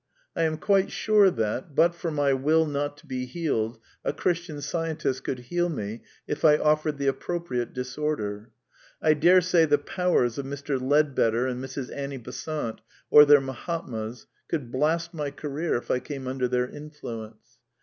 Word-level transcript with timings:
I 0.35 0.41
am 0.45 0.57
quite 0.57 0.89
sure 0.89 1.29
that, 1.29 1.75
but 1.75 1.93
for 1.93 2.09
my 2.09 2.33
will 2.33 2.65
not 2.65 2.97
to 2.97 3.05
be 3.05 3.27
healed, 3.27 3.77
a 4.03 4.11
Christian 4.11 4.59
Scientist 4.59 5.23
could 5.23 5.37
heal 5.37 5.69
me 5.69 6.01
if 6.27 6.43
I 6.43 6.57
offered 6.57 6.97
the 6.97 7.05
appropriate 7.05 7.71
disorder. 7.71 8.49
I 8.99 9.13
daresay 9.13 9.65
the 9.65 9.77
"powers" 9.77 10.39
of 10.39 10.47
Mr. 10.47 10.81
Leadbeater 10.81 11.45
and 11.45 11.63
Mrs. 11.63 11.95
Annie 11.95 12.17
Besant, 12.17 12.81
or 13.11 13.25
their 13.25 13.41
Mahatmas, 13.41 14.25
could 14.47 14.71
blast 14.71 15.13
my 15.13 15.29
career 15.29 15.75
if 15.75 15.91
I 15.91 15.99
came 15.99 16.27
un 16.27 16.39
der 16.39 16.47
their 16.47 16.67
influence. 16.67 17.59